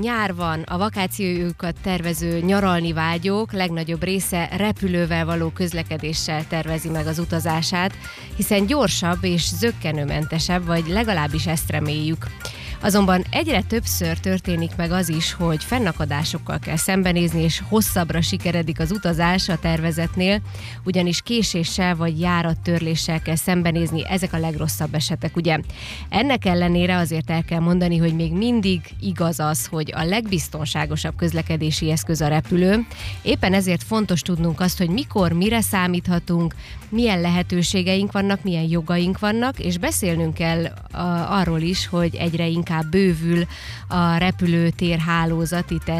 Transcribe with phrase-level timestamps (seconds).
[0.00, 7.18] nyár van, a vakációjukat tervező nyaralni vágyók legnagyobb része repülővel való közlekedéssel tervezi meg az
[7.18, 7.92] utazását,
[8.36, 12.26] hiszen gyorsabb és zöggenőmentesebb, vagy legalábbis ezt reméljük.
[12.84, 18.90] Azonban egyre többször történik meg az is, hogy fennakadásokkal kell szembenézni, és hosszabbra sikeredik az
[18.90, 20.40] utazás a tervezetnél,
[20.84, 25.58] ugyanis késéssel vagy járattörléssel kell szembenézni, ezek a legrosszabb esetek, ugye?
[26.08, 31.90] Ennek ellenére azért el kell mondani, hogy még mindig igaz az, hogy a legbiztonságosabb közlekedési
[31.90, 32.86] eszköz a repülő.
[33.22, 36.54] Éppen ezért fontos tudnunk azt, hogy mikor, mire számíthatunk,
[36.88, 40.64] milyen lehetőségeink vannak, milyen jogaink vannak, és beszélnünk kell
[41.28, 43.44] arról is, hogy egyre inkább bővül
[43.88, 45.90] a repülőtér hálózat itt.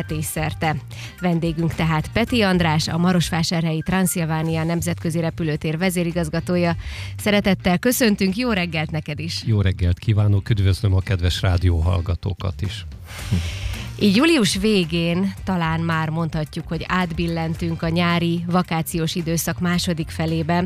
[1.20, 6.76] Vendégünk tehát Peti András, a Marosvásárhelyi Transzilvánia Nemzetközi Repülőtér vezérigazgatója.
[7.16, 9.42] Szeretettel köszöntünk, jó reggelt neked is!
[9.46, 12.84] Jó reggelt kívánok, üdvözlöm a kedves rádióhallgatókat is!
[14.02, 20.64] Így július végén talán már mondhatjuk, hogy átbillentünk a nyári vakációs időszak második felébe.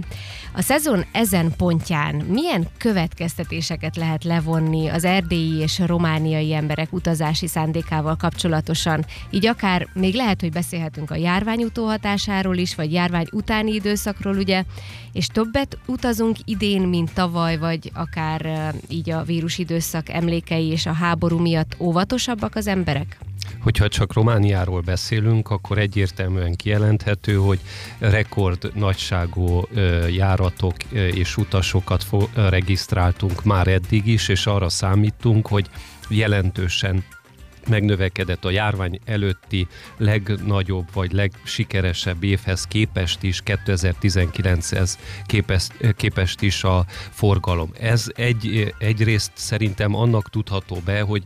[0.52, 8.16] A szezon ezen pontján milyen következtetéseket lehet levonni az erdélyi és romániai emberek utazási szándékával
[8.16, 9.04] kapcsolatosan?
[9.30, 14.64] Így akár még lehet, hogy beszélhetünk a járvány utóhatásáról is, vagy járvány utáni időszakról, ugye,
[15.12, 21.38] és többet utazunk idén, mint tavaly, vagy akár így a vírusidőszak emlékei és a háború
[21.38, 23.25] miatt óvatosabbak az emberek?
[23.60, 27.60] Hogyha csak Romániáról beszélünk, akkor egyértelműen kijelenthető, hogy
[27.98, 29.68] rekord nagyságú
[30.10, 35.66] járatok és utasokat regisztráltunk már eddig is, és arra számítunk, hogy
[36.08, 37.04] jelentősen
[37.68, 46.84] megnövekedett a járvány előtti legnagyobb vagy legsikeresebb évhez képest is, 2019-hez képest, képest is a
[47.10, 47.70] forgalom.
[47.80, 51.22] Ez egy, egyrészt szerintem annak tudható be, hogy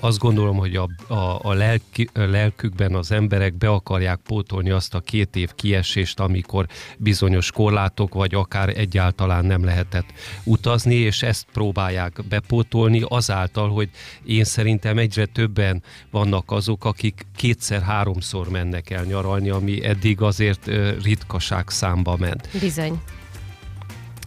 [0.00, 4.94] azt gondolom, hogy a, a, a, lelki, a lelkükben az emberek be akarják pótolni azt
[4.94, 6.66] a két év kiesést, amikor
[6.98, 10.12] bizonyos korlátok, vagy akár egyáltalán nem lehetett
[10.44, 13.90] utazni, és ezt próbálják bepótolni azáltal, hogy
[14.24, 20.70] én szerintem egyre több többen vannak azok, akik kétszer-háromszor mennek el nyaralni, ami eddig azért
[21.02, 22.48] ritkaság számba ment.
[22.60, 23.00] Bizony.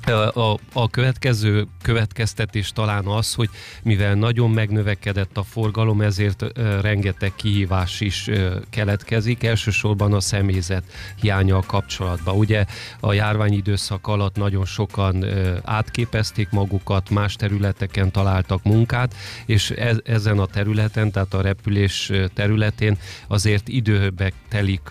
[0.06, 3.50] A, a következő következtetés talán az, hogy
[3.84, 6.46] mivel nagyon megnövekedett a forgalom, ezért
[6.82, 8.30] rengeteg kihívás is
[8.70, 10.84] keletkezik, elsősorban a személyzet
[11.22, 12.36] hiánya a kapcsolatban.
[12.36, 12.66] Ugye
[13.00, 15.26] a járványidőszak alatt nagyon sokan
[15.64, 19.16] átképezték magukat, más területeken találtak munkát,
[19.46, 24.90] és ez, ezen a területen, tehát a repülés területén azért időbe telik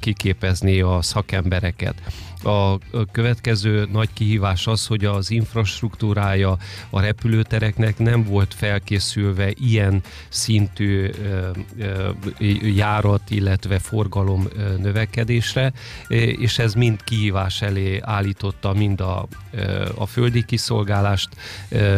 [0.00, 1.94] kiképezni a szakembereket.
[2.42, 2.78] A
[3.12, 6.56] következő nagy kihívás az, hogy az infrastruktúrája
[6.90, 11.10] a repülőtereknek nem volt felkészülve ilyen szintű
[12.62, 15.72] járat, illetve forgalom növekedésre,
[16.08, 19.26] és ez mind kihívás elé állította mind a,
[19.94, 21.28] a földi kiszolgálást,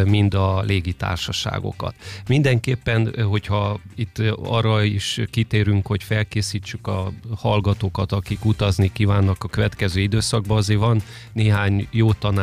[0.05, 1.95] mind a légitársaságokat.
[2.27, 10.01] Mindenképpen, hogyha itt arra is kitérünk, hogy felkészítsük a hallgatókat, akik utazni kívánnak a következő
[10.01, 11.01] időszakban azért van
[11.33, 12.42] néhány jó tanács,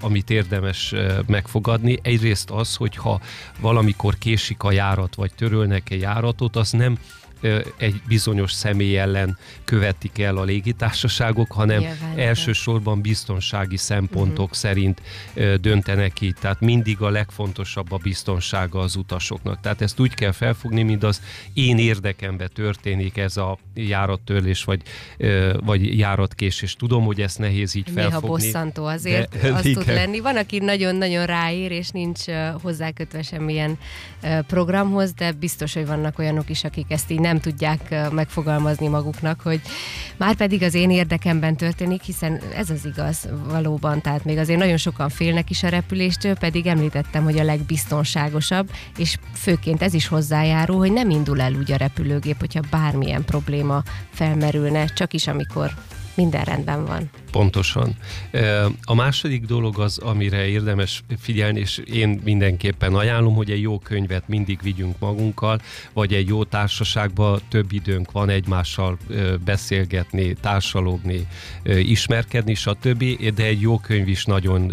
[0.00, 0.94] amit érdemes
[1.26, 1.98] megfogadni.
[2.02, 3.20] Egyrészt az, hogyha
[3.60, 6.98] valamikor késik a járat, vagy törölnek egy járatot, az nem
[7.76, 14.56] egy bizonyos személy ellen követik el a légitársaságok, hanem Nyilván, elsősorban biztonsági szempontok uh-huh.
[14.56, 15.02] szerint
[15.60, 16.34] döntenek így.
[16.40, 19.60] Tehát mindig a legfontosabb a biztonsága az utasoknak.
[19.60, 24.82] Tehát ezt úgy kell felfogni, mint az én érdekembe történik ez a járattörlés, vagy,
[25.64, 26.74] vagy járatkésés.
[26.74, 28.28] Tudom, hogy ezt nehéz így Néha felfogni.
[28.28, 29.82] Néha bosszantó azért, de, az igen.
[29.82, 30.20] tud lenni.
[30.20, 32.24] Van, aki nagyon-nagyon ráír, és nincs
[32.62, 33.78] hozzákötve semmilyen
[34.46, 39.60] programhoz, de biztos, hogy vannak olyanok is, akik ezt így nem tudják megfogalmazni maguknak, hogy
[40.16, 44.76] már pedig az én érdekemben történik, hiszen ez az igaz valóban, tehát még azért nagyon
[44.76, 50.78] sokan félnek is a repüléstől, pedig említettem, hogy a legbiztonságosabb, és főként ez is hozzájárul,
[50.78, 55.70] hogy nem indul el úgy a repülőgép, hogyha bármilyen probléma felmerülne, csak is amikor
[56.16, 57.10] minden rendben van.
[57.30, 57.96] Pontosan.
[58.82, 64.28] A második dolog az, amire érdemes figyelni, és én mindenképpen ajánlom, hogy egy jó könyvet
[64.28, 65.60] mindig vigyünk magunkkal,
[65.92, 68.98] vagy egy jó társaságban több időnk van egymással
[69.44, 71.26] beszélgetni, társalogni,
[71.64, 73.04] ismerkedni, stb.,
[73.34, 74.72] de egy jó könyv is nagyon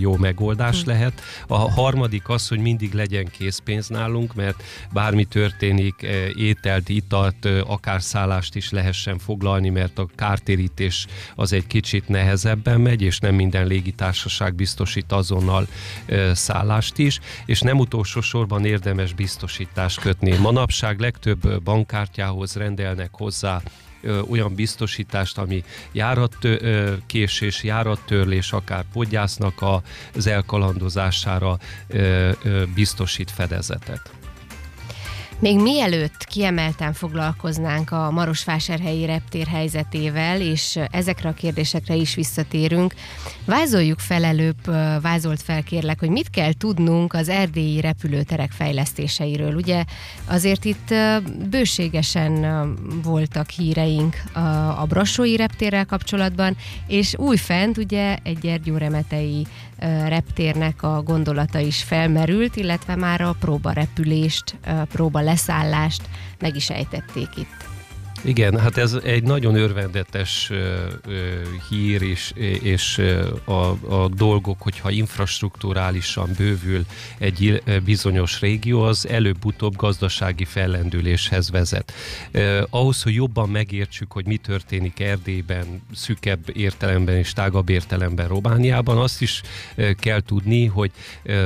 [0.00, 0.88] jó megoldás hm.
[0.88, 1.20] lehet.
[1.46, 4.62] A harmadik az, hogy mindig legyen készpénz nálunk, mert
[4.92, 6.06] bármi történik,
[6.36, 12.80] ételt, italt, akár szállást is lehessen foglalni, mert a kártéri megközelítés az egy kicsit nehezebben
[12.80, 15.66] megy, és nem minden légitársaság biztosít azonnal
[16.32, 20.36] szállást is, és nem utolsó sorban érdemes biztosítást kötni.
[20.36, 23.62] Manapság legtöbb bankkártyához rendelnek hozzá
[24.28, 29.64] olyan biztosítást, ami járatkésés, járattörlés, akár podgyásznak
[30.14, 31.58] az elkalandozására
[32.74, 34.23] biztosít fedezetet.
[35.38, 42.94] Még mielőtt kiemelten foglalkoznánk a Marosvásárhelyi reptér helyzetével, és ezekre a kérdésekre is visszatérünk,
[43.44, 44.66] vázoljuk fel előbb,
[45.00, 49.54] vázolt fel kérlek, hogy mit kell tudnunk az erdélyi repülőterek fejlesztéseiről.
[49.54, 49.84] Ugye
[50.26, 50.94] azért itt
[51.50, 52.44] bőségesen
[53.02, 54.22] voltak híreink
[54.78, 59.46] a Brassói reptérrel kapcsolatban, és újfent ugye egy Gyergyóremetei
[60.08, 64.56] reptérnek a gondolata is felmerült, illetve már a próbarepülést,
[64.92, 66.02] próba leszállást
[66.38, 67.73] meg is ejtették itt.
[68.26, 70.50] Igen, hát ez egy nagyon örvendetes
[71.68, 72.32] hír, és,
[72.62, 73.00] és
[73.44, 73.52] a,
[73.94, 76.84] a dolgok, hogyha infrastruktúrálisan bővül
[77.18, 81.92] egy bizonyos régió, az előbb-utóbb gazdasági fellendüléshez vezet.
[82.70, 89.22] Ahhoz, hogy jobban megértsük, hogy mi történik Erdélyben, szükebb értelemben és tágabb értelemben Romániában, azt
[89.22, 89.42] is
[89.98, 90.90] kell tudni, hogy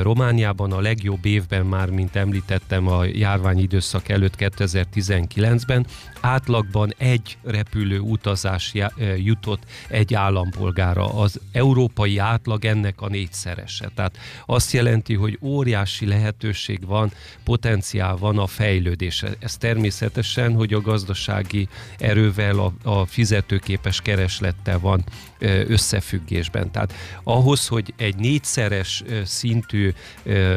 [0.03, 5.87] Romániában a legjobb évben már, mint említettem, a járványidőszak előtt 2019-ben
[6.21, 8.73] átlagban egy repülő utazás
[9.17, 11.15] jutott egy állampolgára.
[11.15, 13.91] Az európai átlag ennek a négyszerese.
[13.95, 17.13] Tehát azt jelenti, hogy óriási lehetőség van,
[17.45, 19.31] potenciál van a fejlődésre.
[19.39, 21.69] Ez természetesen, hogy a gazdasági
[21.99, 25.05] erővel, a, a fizetőképes kereslettel van
[25.67, 26.71] összefüggésben.
[26.71, 26.93] Tehát
[27.23, 29.93] ahhoz, hogy egy négyszeres szintű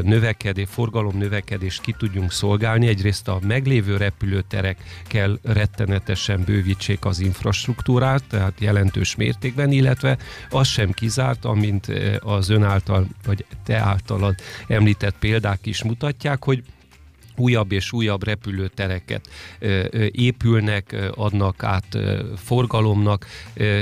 [0.01, 8.23] növekedés, forgalom növekedést ki tudjunk szolgálni, egyrészt a meglévő repülőterek kell rettenetesen bővítsék az infrastruktúrát,
[8.29, 10.17] tehát jelentős mértékben, illetve
[10.49, 11.87] az sem kizárt, amint
[12.19, 14.35] az ön által, vagy te általad
[14.67, 16.63] említett példák is mutatják, hogy
[17.41, 19.29] újabb és újabb repülőtereket
[20.11, 21.97] épülnek, adnak át
[22.37, 23.25] forgalomnak,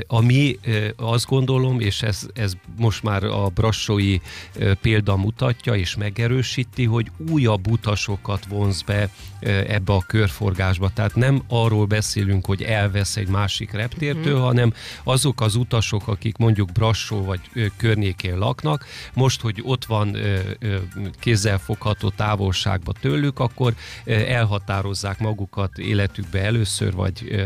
[0.08, 0.60] ami
[0.96, 4.18] azt gondolom, és ez, ez most már a brassói
[4.82, 9.10] példa mutatja és megerősíti, hogy újabb utasokat vonz be
[9.68, 10.90] ebbe a körforgásba.
[10.90, 14.42] Tehát nem arról beszélünk, hogy elvesz egy másik reptértől, mm.
[14.42, 14.74] hanem
[15.04, 17.40] azok az utasok, akik mondjuk Brassó vagy
[17.78, 20.18] környékén laknak, most, hogy ott van
[21.20, 23.74] kézzelfogható távolságba tőlük, akkor
[24.06, 27.46] elhatározzák magukat életükbe először, vagy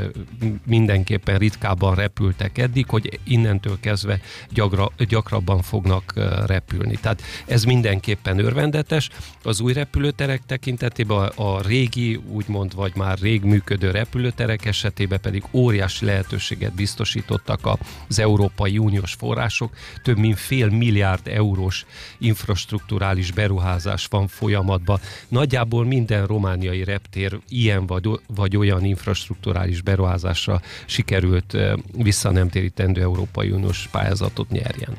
[0.65, 4.19] mindenképpen ritkábban repültek eddig, hogy innentől kezdve
[4.49, 6.13] gyagra, gyakrabban fognak
[6.45, 6.95] repülni.
[7.01, 9.09] Tehát ez mindenképpen örvendetes.
[9.43, 15.43] Az új repülőterek tekintetében a, a régi, úgymond, vagy már rég működő repülőterek esetében pedig
[15.51, 17.67] óriási lehetőséget biztosítottak
[18.07, 19.73] az Európai Uniós források.
[20.03, 21.85] Több mint fél milliárd eurós
[22.17, 24.99] infrastruktúrális beruházás van folyamatban.
[25.27, 31.57] Nagyjából minden romániai reptér ilyen vagy, vagy olyan infrastruktúrális beruházásra sikerült
[31.97, 34.97] vissza nem térítendő Európai Uniós pályázatot nyerjen.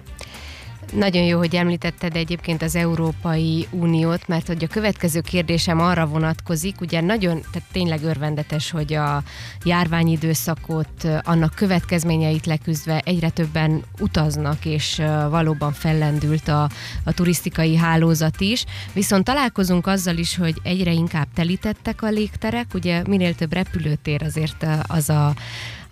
[0.94, 6.80] Nagyon jó, hogy említetted egyébként az Európai Uniót, mert hogy a következő kérdésem arra vonatkozik,
[6.80, 9.22] ugye nagyon, tehát tényleg örvendetes, hogy a
[9.64, 16.68] járványidőszakot, annak következményeit leküzdve egyre többen utaznak, és valóban fellendült a,
[17.04, 18.64] a turisztikai hálózat is.
[18.92, 24.66] Viszont találkozunk azzal is, hogy egyre inkább telítettek a légterek, ugye minél több repülőtér azért
[24.86, 25.34] az a,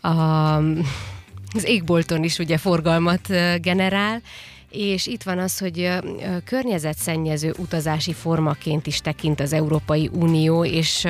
[0.09, 0.57] a
[1.55, 3.29] az égbolton is ugye forgalmat
[3.61, 4.21] generál,
[4.73, 5.91] és itt van az, hogy
[6.45, 11.07] környezetszennyező utazási formaként is tekint az Európai Unió, és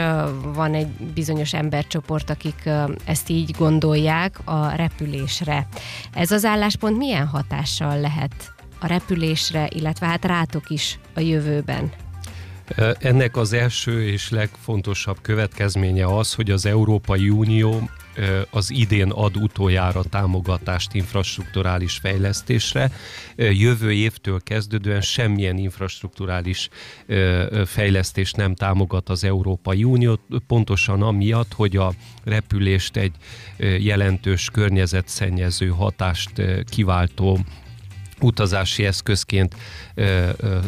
[0.54, 2.70] van egy bizonyos embercsoport, akik
[3.04, 5.66] ezt így gondolják a repülésre.
[6.14, 11.92] Ez az álláspont milyen hatással lehet a repülésre, illetve hát rátok is a jövőben?
[12.98, 17.90] Ennek az első és legfontosabb következménye az, hogy az Európai Unió
[18.50, 22.90] az idén ad utoljára támogatást infrastruktúrális fejlesztésre.
[23.36, 26.68] Jövő évtől kezdődően semmilyen infrastruktúrális
[27.66, 31.92] fejlesztést nem támogat az Európai Unió, pontosan amiatt, hogy a
[32.24, 33.14] repülést egy
[33.78, 36.30] jelentős környezetszennyező hatást
[36.70, 37.38] kiváltó
[38.22, 39.54] utazási eszközként
[39.94, 40.58] ö, ö,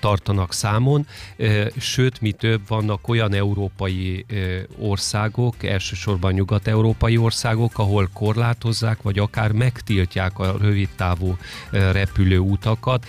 [0.00, 8.08] tartanak számon, ö, sőt, mi több, vannak olyan európai ö, országok, elsősorban nyugat-európai országok, ahol
[8.12, 11.36] korlátozzák, vagy akár megtiltják a rövidtávú
[11.70, 13.06] repülőutakat.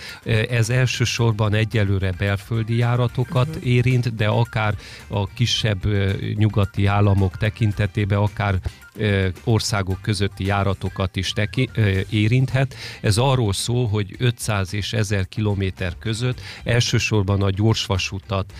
[0.50, 3.66] Ez elsősorban egyelőre belföldi járatokat uh-huh.
[3.66, 4.74] érint, de akár
[5.08, 5.86] a kisebb
[6.34, 8.58] nyugati államok tekintetében, akár
[9.44, 11.70] országok közötti járatokat is teki,
[12.10, 12.74] érinthet.
[13.00, 18.52] Ez arról szól, hogy 500 és 1000 kilométer között elsősorban a gyorsvasutat,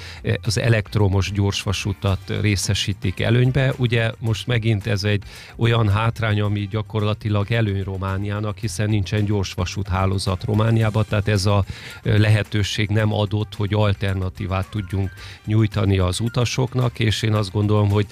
[0.42, 3.74] az elektromos gyorsvasutat részesítik előnybe.
[3.76, 5.22] Ugye most megint ez egy
[5.56, 11.64] olyan hátrány, ami gyakorlatilag előny Romániának, hiszen nincsen gyorsvasút hálózat Romániában, tehát ez a
[12.02, 15.10] lehetőség nem adott, hogy alternatívát tudjunk
[15.44, 18.06] nyújtani az utasoknak, és én azt gondolom, hogy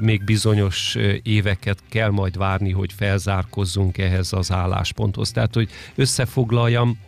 [0.00, 5.30] még bizonyos éveket kell majd várni, hogy felzárkozzunk ehhez az állásponthoz.
[5.30, 6.98] Tehát, hogy összefoglaljam,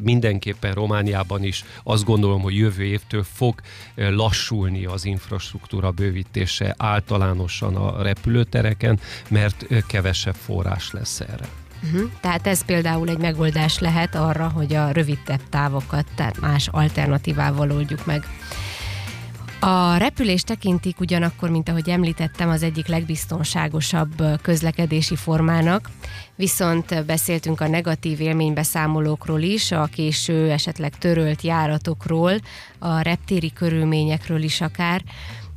[0.00, 3.60] mindenképpen Romániában is azt gondolom, hogy jövő évtől fog
[3.94, 11.48] lassulni az infrastruktúra bővítése általánosan a repülőtereken, mert kevesebb forrás lesz erre.
[11.82, 12.10] Uh-huh.
[12.20, 18.06] Tehát ez például egy megoldás lehet arra, hogy a rövidebb távokat, tehát más alternatívával oldjuk
[18.06, 18.24] meg.
[19.66, 25.90] A repülést tekintik ugyanakkor, mint ahogy említettem, az egyik legbiztonságosabb közlekedési formának,
[26.36, 32.32] viszont beszéltünk a negatív élménybeszámolókról is, a késő, esetleg törölt járatokról,
[32.78, 35.02] a reptéri körülményekről is akár,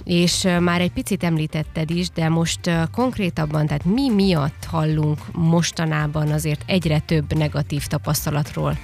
[0.04, 6.64] és már egy picit említetted is, de most konkrétabban, tehát mi miatt hallunk mostanában azért
[6.66, 8.78] egyre több negatív tapasztalatról?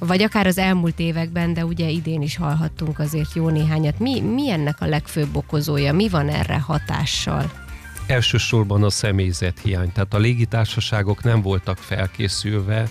[0.00, 3.98] Vagy akár az elmúlt években, de ugye idén is hallhattunk azért jó néhányat.
[3.98, 5.92] Mi, mi ennek a legfőbb okozója?
[5.92, 7.68] Mi van erre hatással?
[8.10, 9.92] elsősorban a személyzet hiány.
[9.92, 12.88] Tehát a légitársaságok nem voltak felkészülve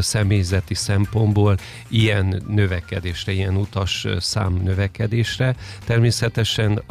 [0.00, 1.56] személyzeti szempontból
[1.88, 5.56] ilyen növekedésre, ilyen utas szám növekedésre.
[5.84, 6.82] Természetesen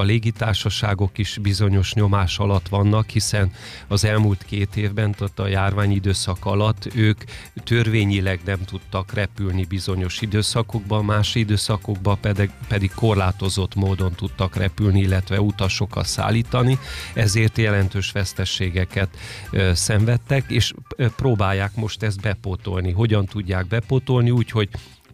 [0.00, 3.52] a légitársaságok is bizonyos nyomás alatt vannak, hiszen
[3.88, 7.22] az elmúlt két évben, tehát a járvány időszak alatt ők
[7.64, 15.40] törvényileg nem tudtak repülni bizonyos időszakokban, más időszakokban pedig, pedig korlátozott módon tudtak repülni, illetve
[15.40, 16.78] utasokat szállítani,
[17.14, 19.08] ezért jelentős vesztességeket
[19.50, 20.72] ö, szenvedtek, és
[21.16, 22.90] próbálják most ezt bepótolni.
[22.90, 24.30] Hogyan tudják bepótolni?
[24.30, 24.68] Úgy, hogy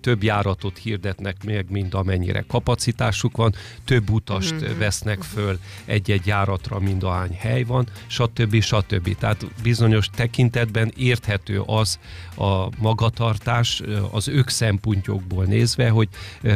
[0.06, 4.78] több járatot hirdetnek meg, mint amennyire kapacitásuk van, több utast mm-hmm.
[4.78, 8.60] vesznek föl egy-egy járatra, mint ahány hely van, stb.
[8.60, 9.16] stb.
[9.18, 11.98] Tehát bizonyos tekintetben érthető az
[12.36, 16.08] a magatartás az ők szempontjukból nézve, hogy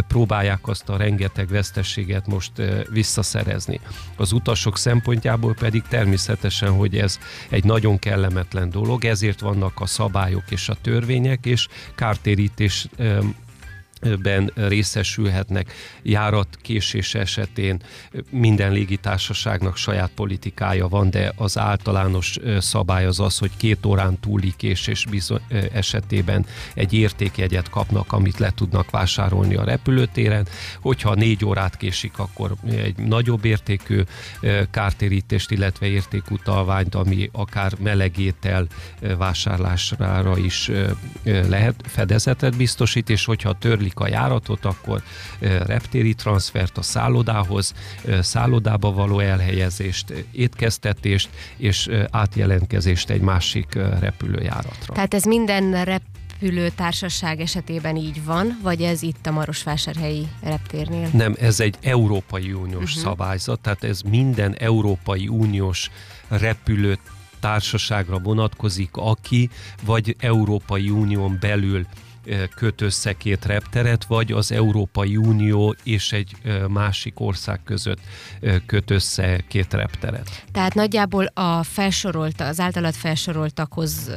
[0.08, 2.52] próbálják azt a rengeteg vesztességet most
[2.90, 3.80] visszaszerezni.
[4.16, 10.44] Az utasok szempontjából pedig természetesen, hogy ez egy nagyon kellemetlen dolog, ezért vannak a szabályok
[10.50, 12.88] és a törvények, és kártérítés
[14.22, 17.82] ben részesülhetnek járat késés esetén
[18.30, 24.52] minden légitársaságnak saját politikája van, de az általános szabály az az, hogy két órán túli
[24.56, 25.40] késés bizony,
[25.72, 30.46] esetében egy értékjegyet kapnak, amit le tudnak vásárolni a repülőtéren.
[30.80, 34.02] Hogyha négy órát késik, akkor egy nagyobb értékű
[34.70, 38.66] kártérítést, illetve értékutalványt, ami akár melegétel
[39.18, 40.70] vásárlásra is
[41.24, 45.02] lehet fedezetet biztosít, és hogyha törli a járatot, akkor
[45.66, 47.74] reptéri transfert a szállodához,
[48.20, 54.94] szállodába való elhelyezést, étkeztetést és átjelentkezést egy másik repülőjáratra.
[54.94, 56.02] Tehát ez minden rep
[56.74, 61.08] társaság esetében így van, vagy ez itt a Marosvásárhelyi reptérnél?
[61.12, 63.02] Nem, ez egy Európai Uniós uh-huh.
[63.02, 65.90] szabályzat, tehát ez minden Európai Uniós
[66.28, 66.98] repülő
[67.40, 69.50] társaságra vonatkozik, aki
[69.84, 71.86] vagy Európai Unión belül
[72.54, 76.36] köt össze két repteret, vagy az Európai Unió és egy
[76.68, 77.98] másik ország között
[78.66, 80.44] köt össze két repteret.
[80.52, 84.10] Tehát nagyjából a felsorolt, az általad felsoroltakhoz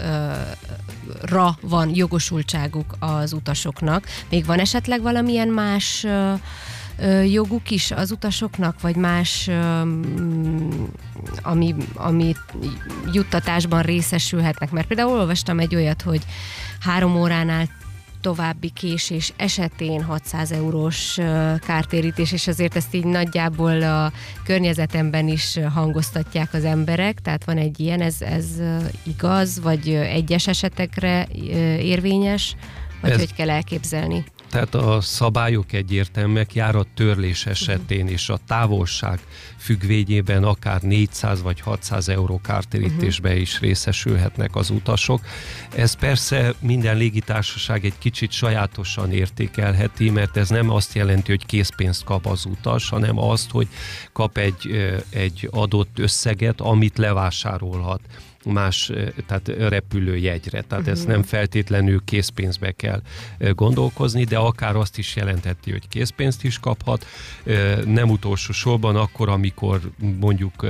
[1.22, 4.06] ra van jogosultságuk az utasoknak.
[4.30, 6.06] Még van esetleg valamilyen más
[7.26, 9.50] joguk is az utasoknak, vagy más,
[11.42, 12.36] ami, ami
[13.12, 14.72] juttatásban részesülhetnek?
[14.72, 16.22] Mert például olvastam egy olyat, hogy
[16.80, 17.70] három óránál
[18.24, 21.18] további késés esetén 600 eurós
[21.66, 24.12] kártérítés, és azért ezt így nagyjából a
[24.44, 28.46] környezetemben is hangoztatják az emberek, tehát van egy ilyen, ez, ez
[29.04, 31.28] igaz, vagy egyes esetekre
[31.80, 32.56] érvényes,
[33.02, 34.24] vagy ez, hogy kell elképzelni?
[34.54, 39.20] Tehát a szabályok egyértelműek, járat törlés esetén és a távolság
[39.58, 43.42] függvényében akár 400 vagy 600 euró kártérítésbe uh-huh.
[43.42, 45.22] is részesülhetnek az utasok.
[45.76, 52.04] Ez persze minden légitársaság egy kicsit sajátosan értékelheti, mert ez nem azt jelenti, hogy készpénzt
[52.04, 53.68] kap az utas, hanem azt, hogy
[54.12, 58.02] kap egy, egy adott összeget, amit levásárolhat
[58.46, 58.92] más,
[59.28, 60.62] tehát repülőjegyre.
[60.62, 61.00] Tehát uh-huh.
[61.00, 63.02] ez nem feltétlenül készpénzbe kell
[63.40, 67.06] gondolkozni, de akár azt is jelentheti, hogy készpénzt is kaphat.
[67.86, 69.82] Nem utolsó sorban akkor, amikor
[70.20, 70.66] mondjuk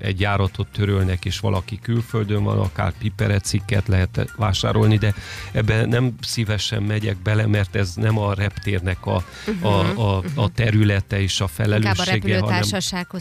[0.00, 5.14] egy járatot törölnek, és valaki külföldön van, akár piperecikket lehet vásárolni, de
[5.52, 10.48] ebben nem szívesen megyek bele, mert ez nem a reptérnek a, uh-huh, a, a, a
[10.48, 12.62] területe és a felelőssége, hanem,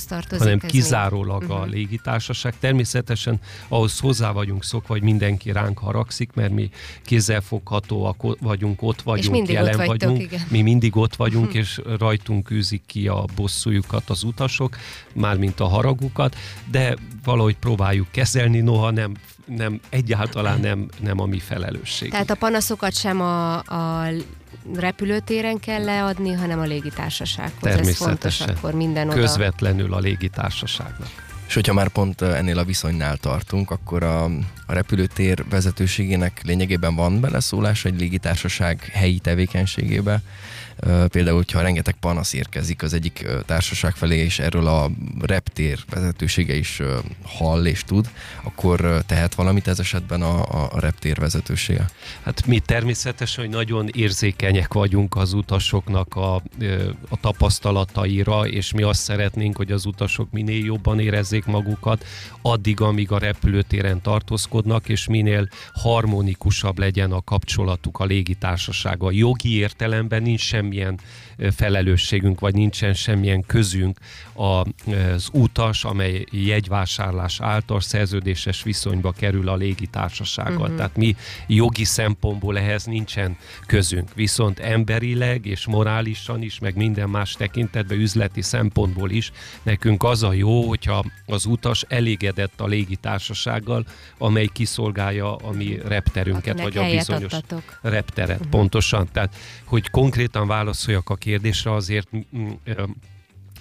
[0.07, 1.62] tartozik hanem kizárólag uh-huh.
[1.62, 2.53] a légitársaság.
[2.60, 6.69] Természetesen ahhoz hozzá vagyunk szokva, hogy mindenki ránk haragszik, mert mi
[7.03, 10.21] kézzelfoghatóak vagyunk, ott vagyunk, jelen ott vagyunk.
[10.21, 10.41] Igen.
[10.50, 14.77] Mi mindig ott vagyunk, és rajtunk űzik ki a bosszújukat az utasok,
[15.13, 16.36] mármint a haragukat,
[16.71, 19.13] de valahogy próbáljuk kezelni, noha nem
[19.45, 22.12] nem, egyáltalán nem, nem a mi felelősség.
[22.12, 24.09] Tehát a panaszokat sem a, a
[24.75, 27.62] repülőtéren kell leadni, hanem a légitársasághoz.
[27.62, 28.09] Természetesen.
[28.09, 29.19] Ez fontos akkor minden oda.
[29.19, 31.26] Közvetlenül a légitársaságnak.
[31.47, 34.23] És hogyha már pont ennél a viszonynál tartunk, akkor a,
[34.65, 40.21] a repülőtér vezetőségének lényegében van beleszólás egy légitársaság helyi tevékenységébe,
[41.07, 44.89] Például, hogyha rengeteg panasz érkezik az egyik társaság felé, és erről a
[45.22, 46.81] reptér vezetősége is
[47.24, 48.10] hall és tud,
[48.43, 50.41] akkor tehet valamit ez esetben a,
[50.75, 51.86] a reptér vezetősége?
[52.24, 56.36] Hát mi természetesen, hogy nagyon érzékenyek vagyunk az utasoknak a,
[57.10, 62.05] a tapasztalataira, és mi azt szeretnénk, hogy az utasok minél jobban érezzék magukat,
[62.41, 69.13] addig, amíg a repülőtéren tartózkodnak, és minél harmonikusabb legyen a kapcsolatuk a légitársasággal.
[69.13, 70.97] Jogi értelemben nincs sem semmilyen
[71.56, 74.00] felelősségünk, vagy nincsen semmilyen közünk
[74.34, 80.62] az utas, amely jegyvásárlás által szerződéses viszonyba kerül a légitársasággal.
[80.62, 80.75] Uh-huh.
[80.75, 81.15] Tehát mi
[81.48, 84.13] jogi szempontból ehhez nincsen közünk.
[84.13, 89.32] Viszont emberileg és morálisan is, meg minden más tekintetben, üzleti szempontból is
[89.63, 93.86] nekünk az a jó, hogyha az utas elégedett a légitársasággal,
[94.17, 97.79] amely kiszolgálja a mi repterünket, Akinek vagy a bizonyos adtatok.
[97.82, 98.38] repteret.
[98.38, 98.51] Uh-huh.
[98.51, 99.08] Pontosan.
[99.12, 102.10] Tehát, hogy konkrétan válaszoljak a kérdésre, azért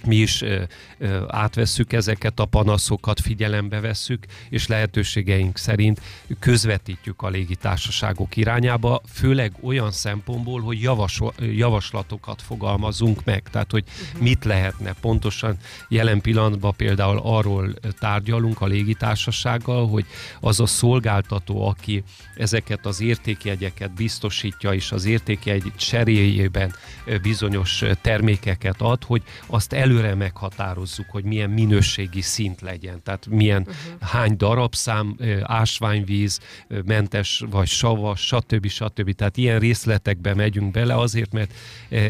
[0.05, 0.61] mi is ö,
[0.97, 6.01] ö, átvesszük ezeket a panaszokat, figyelembe vesszük, és lehetőségeink szerint
[6.39, 14.21] közvetítjük a légitársaságok irányába, főleg olyan szempontból, hogy javasol, javaslatokat fogalmazunk meg, tehát hogy uh-huh.
[14.21, 15.57] mit lehetne pontosan
[15.89, 20.05] jelen pillanatban például arról tárgyalunk a légitársasággal, hogy
[20.39, 22.03] az a szolgáltató, aki
[22.35, 26.73] ezeket az értékjegyeket biztosítja, és az értékjegy cseréjében
[27.21, 33.61] bizonyos termékeket ad, hogy azt el előre meghatározzuk, hogy milyen minőségi szint legyen, tehát milyen
[33.61, 34.09] uh-huh.
[34.09, 36.39] hány darabszám, ásványvíz,
[36.85, 38.67] mentes vagy savas, stb.
[38.67, 39.11] stb.
[39.11, 41.53] Tehát ilyen részletekbe megyünk bele azért, mert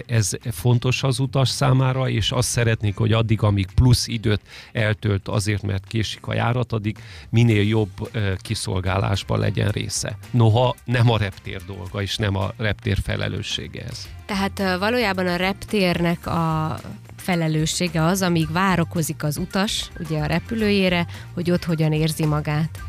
[0.05, 5.61] ez fontos az utas számára, és azt szeretnék, hogy addig, amíg plusz időt eltölt azért,
[5.61, 6.97] mert késik a járat, addig
[7.29, 7.89] minél jobb
[8.37, 10.17] kiszolgálásban legyen része.
[10.31, 14.07] Noha nem a reptér dolga, és nem a reptér felelőssége ez.
[14.25, 16.79] Tehát valójában a reptérnek a
[17.27, 22.79] felelőssége az, amíg várakozik az utas, ugye a repülőjére, hogy ott hogyan érzi magát.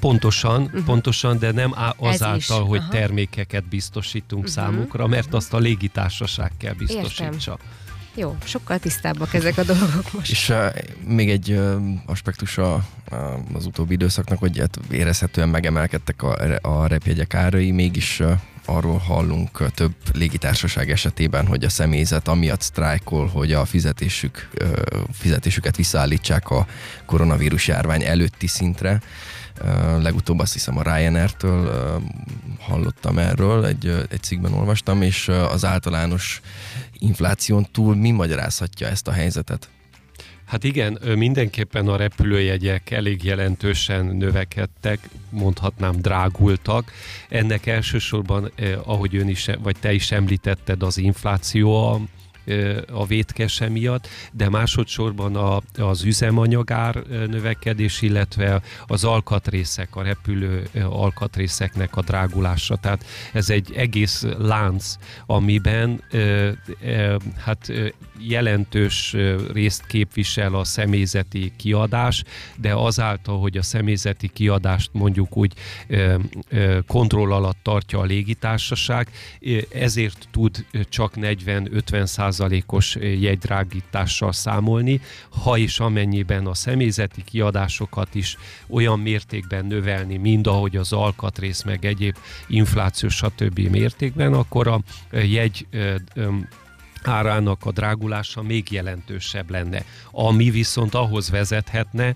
[0.00, 0.84] Pontosan, uh-huh.
[0.84, 2.88] pontosan, de nem azáltal, hogy Aha.
[2.88, 4.56] termékeket biztosítunk uh-huh.
[4.56, 5.36] számukra, mert uh-huh.
[5.36, 7.24] azt a légitársaság kell biztosítsa.
[7.24, 7.56] Értem.
[8.14, 10.30] Jó, sokkal tisztábbak ezek a dolgok most.
[10.30, 10.66] És uh,
[11.06, 13.18] még egy uh, aspektus a, uh,
[13.54, 18.32] az utóbbi időszaknak, hogy hát érezhetően megemelkedtek a, a repjegyek árai, mégis uh,
[18.64, 24.50] arról hallunk több légitársaság esetében, hogy a személyzet amiatt sztrájkol, hogy a fizetésük,
[25.12, 26.66] fizetésüket visszaállítsák a
[27.06, 29.00] koronavírus járvány előtti szintre.
[29.98, 32.02] Legutóbb azt hiszem a Ryanair-től
[32.58, 36.40] hallottam erről, egy, egy cikkben olvastam, és az általános
[36.98, 39.68] infláción túl mi magyarázhatja ezt a helyzetet?
[40.44, 46.92] Hát igen, mindenképpen a repülőjegyek elég jelentősen növekedtek, mondhatnám drágultak.
[47.28, 48.52] Ennek elsősorban,
[48.84, 52.00] ahogy ön is, vagy te is említetted, az infláció a,
[52.92, 61.96] a vétkese miatt, de másodszorban a, az üzemanyagár növekedés, illetve az alkatrészek, a repülő alkatrészeknek
[61.96, 62.76] a drágulása.
[62.76, 64.94] Tehát ez egy egész lánc,
[65.26, 66.02] amiben
[67.36, 67.72] hát
[68.18, 69.16] jelentős
[69.52, 72.24] részt képvisel a személyzeti kiadás,
[72.56, 75.52] de azáltal, hogy a személyzeti kiadást mondjuk úgy
[76.86, 79.10] kontroll alatt tartja a légitársaság,
[79.72, 82.04] ezért tud csak 40-50
[82.34, 85.00] százalékos jegydrágítással számolni,
[85.42, 88.36] ha és amennyiben a személyzeti kiadásokat is
[88.68, 92.16] olyan mértékben növelni, mind ahogy az alkatrész, meg egyéb
[92.48, 93.58] inflációs stb.
[93.58, 94.80] mértékben, akkor a
[95.12, 95.66] jegy
[97.08, 99.84] árának a drágulása még jelentősebb lenne.
[100.10, 102.14] Ami viszont ahhoz vezethetne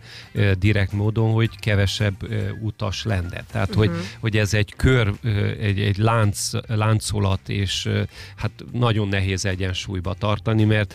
[0.59, 2.15] direkt módon, hogy kevesebb
[2.61, 3.45] utas lenne.
[3.53, 3.85] Tehát, uh-huh.
[3.85, 3.99] hogy, mhm.
[4.21, 5.13] hogy ez egy kör,
[5.61, 7.89] egy, egy lánc, láncolat, és
[8.37, 10.95] hát nagyon nehéz egyensúlyba tartani, mert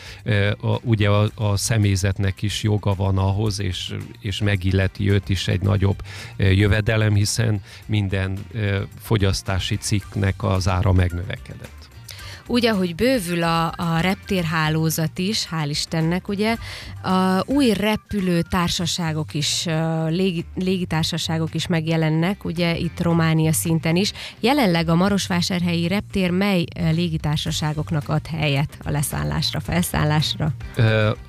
[0.61, 5.61] a, ugye a, a személyzetnek is joga van ahhoz, és, és megilleti őt is egy
[5.61, 6.01] nagyobb
[6.37, 8.37] jövedelem, hiszen minden
[9.01, 11.82] fogyasztási cikknek az ára megnövekedett.
[12.47, 16.55] Úgy, ahogy bővül a, a reptérhálózat is, hál' Istennek, ugye,
[17.03, 19.65] a új repülő társaságok is,
[20.07, 24.11] légi, légitársaságok is megjelennek, ugye itt Románia szinten is.
[24.39, 30.51] Jelenleg a Marosvásárhelyi reptér mely légitársaságoknak ad helyet a leszállásra, felszállásra?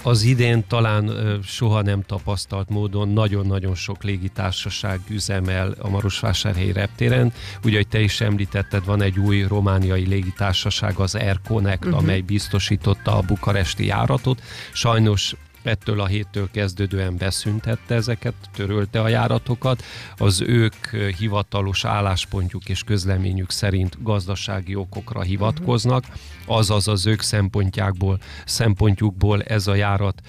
[0.03, 1.11] Az idén talán
[1.45, 7.33] soha nem tapasztalt módon nagyon-nagyon sok légitársaság üzemel a Marosvásárhelyi reptéren.
[7.65, 11.99] Ugye, hogy te is említetted, van egy új romániai légitársaság, az Air Connect, uh-huh.
[11.99, 14.43] amely biztosította a bukaresti járatot.
[14.73, 15.35] Sajnos
[15.67, 19.83] ettől a héttől kezdődően beszüntette ezeket, törölte a járatokat.
[20.17, 20.87] Az ők
[21.19, 26.05] hivatalos álláspontjuk és közleményük szerint gazdasági okokra hivatkoznak,
[26.47, 30.23] azaz az ők szempontjákból, szempontjukból ez a járat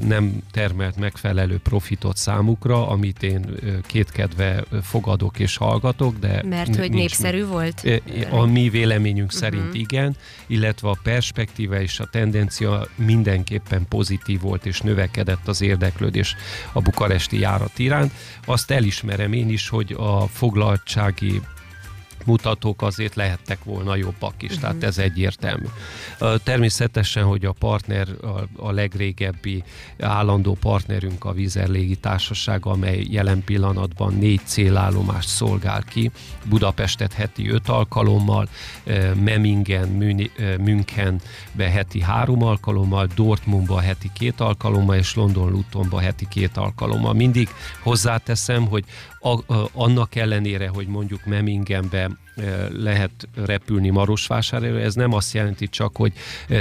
[0.00, 3.46] nem termelt megfelelő profitot számukra, amit én
[3.86, 6.42] kétkedve fogadok és hallgatok, de...
[6.48, 8.02] Mert hogy népszerű volt?
[8.30, 9.40] A mi véleményünk uh-huh.
[9.40, 15.60] szerint igen, illetve a perspektíva és a tendencia mindenképpen pozitív volt volt és növekedett az
[15.60, 16.36] érdeklődés
[16.72, 18.12] a bukaresti járat iránt.
[18.46, 21.40] Azt elismerem én is, hogy a foglaltsági
[22.24, 24.60] mutatók azért lehettek volna jobbak is, uh-huh.
[24.60, 24.84] tehát mhm.
[24.84, 25.66] ez egyértelmű.
[26.44, 29.62] Természetesen, hogy a partner, a, a legrégebbi
[30.00, 36.10] állandó partnerünk a Vizer Légitársaság, amely jelen pillanatban négy célállomást szolgál ki,
[36.44, 38.48] Budapestet heti öt alkalommal,
[39.14, 39.88] Memmingen,
[40.58, 47.12] Münchenbe heti három alkalommal, Dortmundba heti két alkalommal, és London Lutonba heti két alkalommal.
[47.12, 47.48] Mindig
[47.82, 48.84] hozzáteszem, hogy
[49.72, 52.10] annak ellenére, hogy mondjuk Memmingenbe
[52.72, 56.12] lehet repülni Marosvásárhelyre, ez nem azt jelenti csak, hogy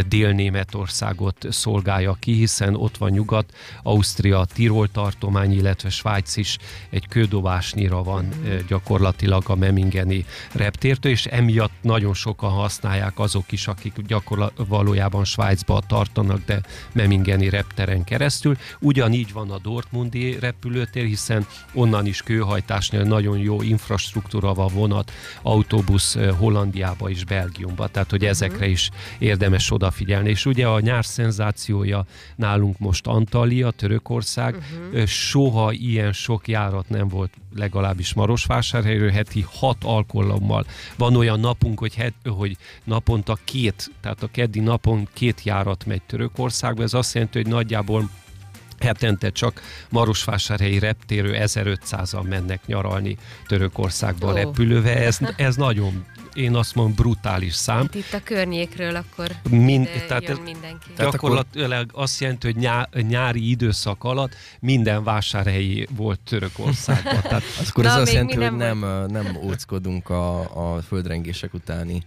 [0.08, 3.54] Dél-Németországot szolgálja ki, hiszen ott van Nyugat,
[3.84, 6.58] Ausztria, Tirol tartomány, illetve Svájc is
[6.90, 8.30] egy kődobásnyira van
[8.68, 15.82] gyakorlatilag a Memmingeni reptértől, és emiatt nagyon sokan használják azok is, akik gyakorlatilag valójában Svájcba
[15.88, 18.58] tartanak, de Memmingeni repteren keresztül.
[18.80, 25.12] Ugyanígy van a Dortmundi repülőtér, hiszen onnan is kőhajtásnál nagyon jó infrastruktúra van vonat,
[25.62, 28.32] autóbusz Hollandiába és Belgiumba, tehát hogy uh-huh.
[28.32, 30.30] ezekre is érdemes odafigyelni.
[30.30, 35.06] És ugye a nyár szenzációja nálunk most Antalya, Törökország, uh-huh.
[35.06, 40.66] soha ilyen sok járat nem volt legalábbis Marosvásárhelyről heti hat alkalommal.
[40.98, 46.02] Van olyan napunk, hogy, het, hogy naponta két, tehát a keddi napon két járat megy
[46.02, 48.10] Törökországba, ez azt jelenti, hogy nagyjából
[48.82, 53.18] hetente csak Marosvásárhelyi reptérő 1500-an mennek nyaralni
[53.48, 54.34] Törökországba oh.
[54.34, 54.98] repülővel.
[54.98, 57.78] Ez, ez nagyon én azt mondom, brutális szám.
[57.78, 60.90] Hát itt a környékről akkor Mind, tehát jön mindenki.
[60.98, 67.22] Gyakorlatilag azt jelenti, hogy nyá, nyári időszak alatt minden vásárhelyi volt Törökországban.
[67.30, 70.40] tehát, akkor ez azt jelenti, hogy nem, nem óckodunk a,
[70.76, 72.04] a földrengések utáni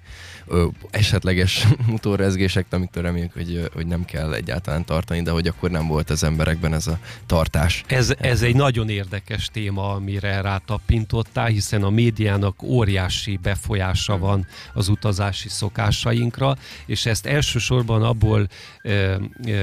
[0.47, 5.87] ö, esetleges motorrezgések, amiktől reméljük, hogy, hogy nem kell egyáltalán tartani, de hogy akkor nem
[5.87, 7.85] volt az emberekben ez a tartás.
[7.87, 14.47] Ez, ez egy nagyon érdekes téma, amire rátapintottál, hiszen a médiának óriási befolyása hatása van
[14.73, 18.49] az utazási szokásainkra, és ezt elsősorban abból
[18.83, 19.15] ö,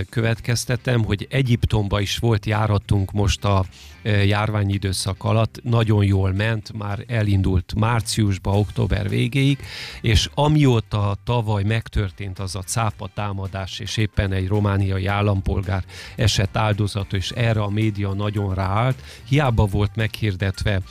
[0.09, 3.65] következtetem, hogy Egyiptomba is volt járatunk most a
[4.03, 9.59] járványidőszak alatt nagyon jól ment, már elindult márciusba, október végéig,
[10.01, 15.83] és amióta tavaly megtörtént az a cápa támadás, és éppen egy romániai állampolgár
[16.15, 20.81] esett áldozat, és erre a média nagyon ráállt, hiába volt meghirdetve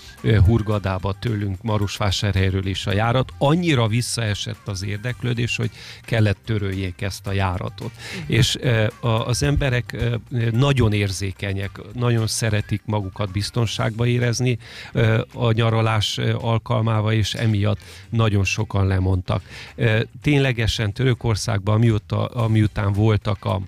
[0.45, 5.71] Hurgadába tőlünk Marosvásárhelyről is a járat, annyira visszaesett az érdeklődés, hogy
[6.03, 7.91] kellett töröljék ezt a járatot.
[7.91, 8.37] Uh-huh.
[8.37, 8.59] És
[9.01, 9.97] az emberek
[10.53, 12.99] nagyon érzékenyek, nagyon szeretik magukat
[13.33, 14.59] biztonságba érezni
[15.35, 19.43] a nyaralás alkalmával, és emiatt nagyon sokan lemondtak.
[20.23, 23.61] Ténylegesen Törökországban, mióta, amiután voltak a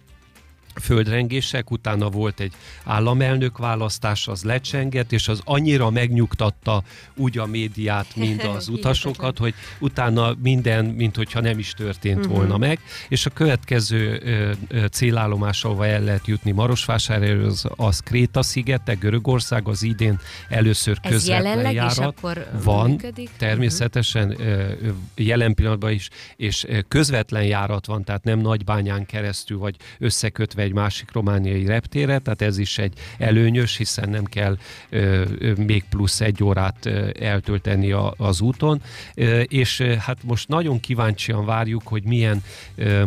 [0.80, 2.52] földrengések, utána volt egy
[2.84, 6.82] államelnök választás, az lecsengett, és az annyira megnyugtatta
[7.16, 12.34] úgy a médiát, mind az utasokat, hogy utána minden, mint hogyha nem is történt uh-huh.
[12.34, 18.00] volna meg, és a következő ö, ö, célállomás, ahova el lehet jutni Marosvásárhelyről, az, az
[18.00, 22.20] Kréta szigete, Görögország, az idén először közvetlen járat.
[22.62, 23.30] van, működik?
[23.36, 24.94] természetesen uh-huh.
[25.14, 31.12] jelen pillanatban is, és közvetlen járat van, tehát nem Nagybányán keresztül, vagy összekötve egy másik
[31.12, 34.58] romániai reptére, tehát ez is egy előnyös, hiszen nem kell
[34.90, 35.24] ö,
[35.56, 36.86] még plusz egy órát
[37.20, 38.82] eltölteni a, az úton,
[39.14, 42.42] ö, és hát most nagyon kíváncsian várjuk, hogy milyen,
[42.74, 43.02] ö,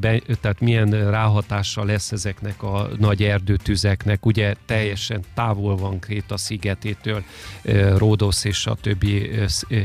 [0.00, 7.22] be, tehát milyen ráhatással lesz ezeknek a nagy erdőtüzeknek, ugye teljesen távol van Kréta szigetétől,
[7.96, 9.30] Ródosz és a többi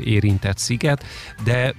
[0.04, 1.04] érintett sziget,
[1.44, 1.74] de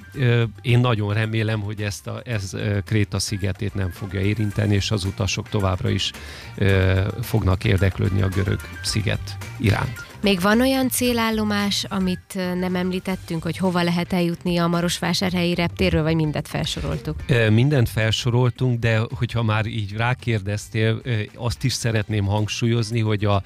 [0.63, 2.53] én nagyon remélem, hogy ezt a, ez
[2.85, 6.11] Kréta szigetét nem fogja érinteni, és az utasok továbbra is
[6.55, 10.11] ö, fognak érdeklődni a görög sziget iránt.
[10.23, 16.15] Még van olyan célállomás, amit nem említettünk, hogy hova lehet eljutni a Marosvásárhelyi reptérről, vagy
[16.15, 17.17] mindent felsoroltuk?
[17.51, 21.03] Mindent felsoroltunk, de hogyha már így rákérdeztél,
[21.35, 23.43] azt is szeretném hangsúlyozni, hogy a,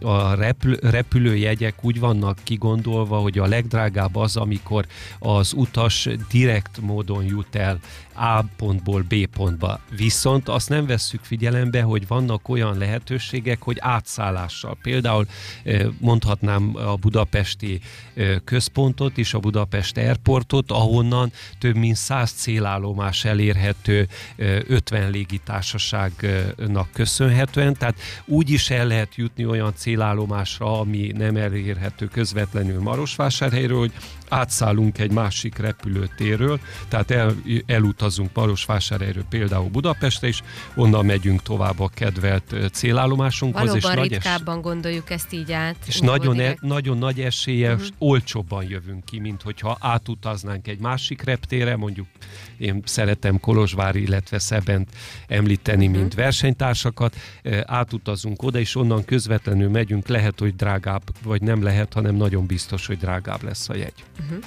[0.00, 4.86] a repül, repülőjegyek úgy vannak kigondolva, hogy a legdrágább az, amikor
[5.18, 7.78] az utas direkt módon jut el
[8.18, 9.80] A pontból B pontba.
[9.96, 14.76] Viszont azt nem vesszük figyelembe, hogy vannak olyan lehetőségek, hogy átszállással.
[14.82, 15.26] Például
[15.98, 17.80] mondhatnám a budapesti
[18.44, 27.96] központot is, a Budapest Airportot, ahonnan több mint 100 célállomás elérhető 50 légitársaságnak köszönhetően, tehát
[28.24, 33.92] úgy is el lehet jutni olyan célállomásra, ami nem elérhető közvetlenül Marosvásárhelyről, hogy
[34.28, 37.34] átszállunk egy másik repülőtérről, tehát el,
[37.66, 40.42] elutazunk Marosvásárhelyről például Budapestre, és
[40.74, 43.68] onnan megyünk tovább a kedvelt célállomásunkhoz.
[43.68, 44.70] Valóban és ritkábban nagy es...
[44.72, 45.76] gondoljuk ezt így át.
[45.86, 47.86] És nagyon, e, nagyon nagy esélye, uh-huh.
[47.98, 52.06] olcsóbban jövünk ki, mint hogyha átutaznánk egy másik reptére, mondjuk
[52.56, 54.88] én szeretem Kolozsvár, illetve Szebent
[55.26, 56.00] említeni, uh-huh.
[56.00, 57.16] mint versenytársakat,
[57.64, 62.86] átutazunk oda, és onnan közvetlenül megyünk, lehet, hogy drágább, vagy nem lehet, hanem nagyon biztos,
[62.86, 64.04] hogy drágább lesz a jegy.
[64.18, 64.40] Uh-huh.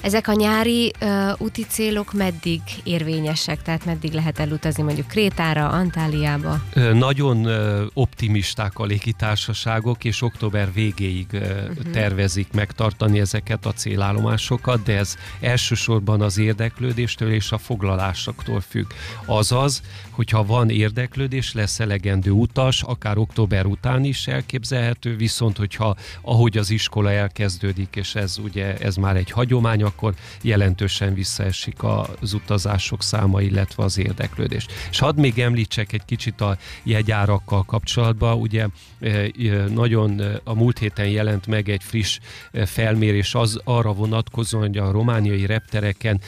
[0.00, 3.62] Ezek a nyári uh, úti célok meddig érvényesek?
[3.62, 6.60] Tehát meddig lehet elutazni mondjuk Krétára, Antáliába?
[6.92, 11.90] Nagyon uh, optimisták a légitársaságok, és október végéig uh, uh-huh.
[11.92, 18.86] tervezik megtartani ezeket a célállomásokat, de ez elsősorban az érdeklődéstől és a foglalásoktól függ.
[19.24, 26.58] Azaz, hogyha van érdeklődés, lesz elegendő utas, akár október után is elképzelhető, viszont hogyha ahogy
[26.58, 31.82] az iskola elkezdődik, és ez ugye ez már egy hagyomány, akkor jelentősen visszaesik
[32.20, 34.66] az utazások száma, illetve az érdeklődés.
[34.90, 38.66] És hadd még említsek egy kicsit a jegyárakkal kapcsolatban, ugye
[39.00, 39.30] e, e,
[39.68, 42.18] nagyon e, a múlt héten jelent meg egy friss
[42.52, 46.20] felmérés az arra vonatkozóan, hogy a romániai reptereken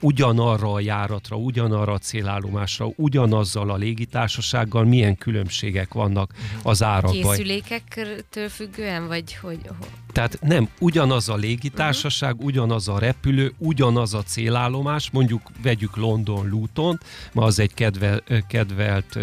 [0.00, 7.34] ugyanarra a járatra, ugyanarra a célállomásra, ugyanazzal a légitársasággal milyen különbségek vannak az árakban.
[7.34, 9.60] Készülékektől függően, vagy hogy...
[10.16, 12.46] Tehát nem, ugyanaz a légitársaság, uh-huh.
[12.46, 17.00] ugyanaz a repülő, ugyanaz a célállomás, mondjuk vegyük London Luton,
[17.32, 19.18] ma az egy kedvel, kedvelt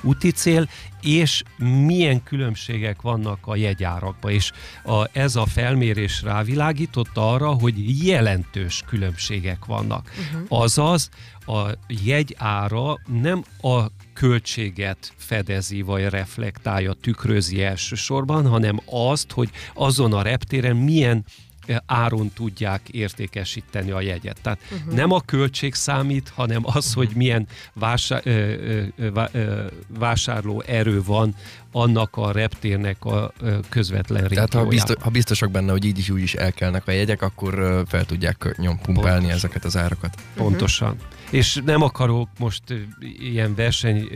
[0.00, 0.68] úti cél,
[1.02, 1.42] és
[1.86, 4.30] milyen különbségek vannak a jegyárakban.
[4.30, 4.52] És
[4.84, 10.10] a, ez a felmérés rávilágított arra, hogy jelentős különbségek vannak.
[10.10, 10.62] Uh-huh.
[10.62, 11.08] Azaz,
[11.48, 11.70] a
[12.04, 20.76] jegyára nem a költséget fedezi, vagy reflektálja, tükrözi elsősorban, hanem azt, hogy azon a reptéren
[20.76, 21.24] milyen
[21.86, 24.38] áron tudják értékesíteni a jegyet.
[24.42, 24.94] Tehát uh-huh.
[24.94, 27.04] nem a költség számít, hanem az, uh-huh.
[27.04, 28.52] hogy milyen vásár, ö,
[28.96, 29.64] ö, ö,
[29.98, 31.34] vásárló erő van
[31.72, 33.32] annak a reptérnek a
[33.68, 37.22] közvetlen Tehát ha, biztos, ha biztosak benne, hogy így is úgy is elkelnek a jegyek,
[37.22, 39.36] akkor fel tudják nyompumpálni Pontosan.
[39.36, 40.14] ezeket az árakat.
[40.34, 40.92] Pontosan.
[40.92, 42.62] Uh-huh és nem akarok most
[43.18, 44.08] ilyen verseny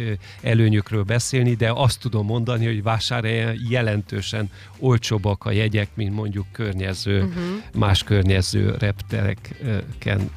[0.43, 7.23] előnyökről beszélni, de azt tudom mondani, hogy vásárhelyen jelentősen olcsóbbak a jegyek, mint mondjuk környező,
[7.23, 7.45] uh-huh.
[7.75, 10.31] más környező reptereken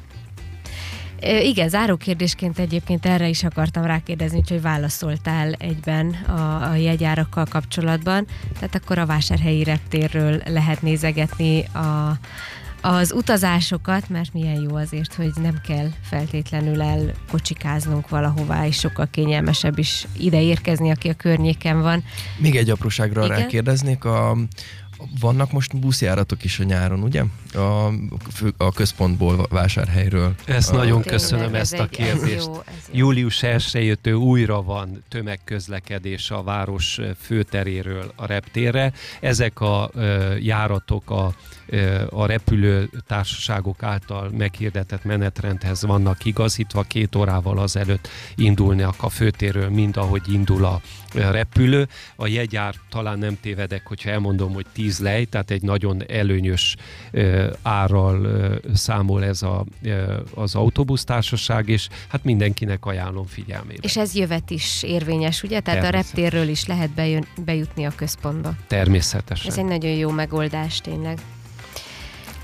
[1.42, 8.26] igen, záró kérdésként egyébként erre is akartam rákérdezni, hogy válaszoltál egyben a, a jegyárakkal kapcsolatban.
[8.54, 12.18] Tehát akkor a vásárhelyi reptérről lehet nézegetni a,
[12.88, 19.78] az utazásokat, mert milyen jó azért, hogy nem kell feltétlenül elkocsikáznunk valahová, és sokkal kényelmesebb
[19.78, 22.04] is ide érkezni, aki a környéken van.
[22.38, 23.38] Még egy apróságra Igen?
[23.38, 24.36] rákérdeznék, a,
[25.20, 27.22] vannak most buszjáratok is a nyáron, ugye?
[27.54, 27.90] A,
[28.32, 30.34] fő- a központból, vásárhelyről.
[30.46, 32.46] Ezt A- nagyon Tényleg, köszönöm ez ezt a egy- ez kérdést.
[32.46, 32.98] jó, ez jó.
[32.98, 38.92] Július 1 újra van tömegközlekedés a város főteréről a reptérre.
[39.20, 41.34] Ezek a ö, járatok a,
[42.10, 46.82] a repülő társaságok által meghirdetett menetrendhez vannak igazítva.
[46.82, 50.80] Két órával azelőtt indulnak a főtérről, mind ahogy indul a
[51.14, 51.88] repülő.
[52.16, 56.76] A jegyár talán nem tévedek, hogyha elmondom, hogy 10 lej, tehát egy nagyon előnyös
[57.62, 58.28] árral
[58.74, 59.64] számol ez a,
[60.34, 63.80] az autóbusztársaság, és hát mindenkinek ajánlom figyelmébe.
[63.80, 65.60] És ez jövet is érvényes, ugye?
[65.60, 68.54] Tehát a reptérről is lehet bejön, bejutni a központba.
[68.66, 69.50] Természetesen.
[69.50, 71.18] Ez egy nagyon jó megoldás tényleg.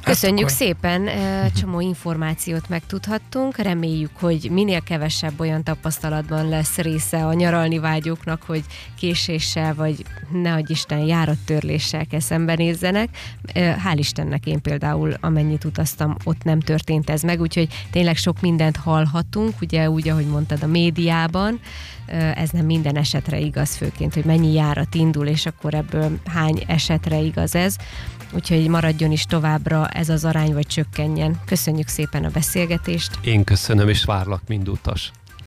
[0.05, 3.57] Köszönjük akkor- szépen, eh, csomó információt megtudhattunk.
[3.57, 8.65] Reméljük, hogy minél kevesebb olyan tapasztalatban lesz része a nyaralni vágyóknak, hogy
[8.99, 13.09] késéssel vagy ne adj Isten járattörléssel kell szembenézzenek.
[13.53, 18.41] Eh, Hál' Istennek én például amennyit utaztam, ott nem történt ez meg, úgyhogy tényleg sok
[18.41, 21.61] mindent hallhatunk, ugye úgy, ahogy mondtad a médiában,
[22.07, 26.62] Ö, ez nem minden esetre igaz, főként, hogy mennyi járat indul, és akkor ebből hány
[26.67, 27.77] esetre igaz ez.
[28.35, 31.40] Úgyhogy maradjon is továbbra ez az arány, vagy csökkenjen.
[31.47, 33.18] Köszönjük szépen a beszélgetést.
[33.23, 35.11] Én köszönöm, és várlak mind utas.